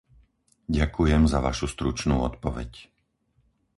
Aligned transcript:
Ďakujem 0.77 1.23
za 1.33 1.37
vašu 1.47 1.65
stručnú 1.73 2.15
odpoveď. 2.29 2.71